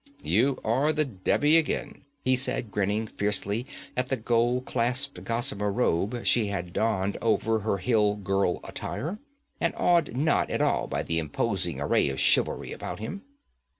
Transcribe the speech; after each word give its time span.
'You 0.23 0.59
are 0.63 0.91
the 0.91 1.05
Devi 1.05 1.57
again,' 1.57 2.01
he 2.25 2.35
said, 2.35 2.71
grinning 2.71 3.05
fiercely 3.05 3.67
at 3.95 4.07
the 4.07 4.17
gold 4.17 4.65
clasped 4.65 5.23
gossamer 5.23 5.71
robe 5.71 6.25
she 6.25 6.47
had 6.47 6.73
donned 6.73 7.17
over 7.21 7.59
her 7.59 7.77
hill 7.77 8.15
girl 8.15 8.61
attire, 8.63 9.19
and 9.59 9.75
awed 9.77 10.15
not 10.17 10.49
at 10.49 10.59
all 10.59 10.87
by 10.87 11.03
the 11.03 11.19
imposing 11.19 11.79
array 11.79 12.09
of 12.09 12.19
chivalry 12.19 12.71
about 12.71 12.97
him. 12.97 13.21